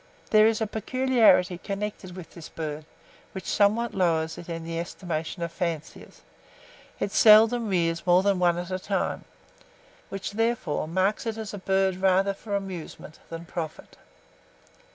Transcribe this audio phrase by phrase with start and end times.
[0.31, 2.85] There is a peculiarity connected with this bird,
[3.33, 6.23] which somewhat lowers it in the estimation of fanciers:
[6.99, 9.25] it seldom rears more than one at a time,
[10.09, 13.95] which, therefore, marks it as a bird rather for amusement than profit.